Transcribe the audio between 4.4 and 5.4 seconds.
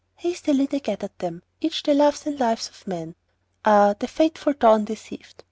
dawn deceived!